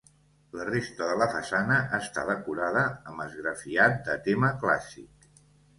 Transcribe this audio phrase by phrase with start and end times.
[0.59, 5.33] La resta de la façana està decorada amb esgrafiat de tema clàssic.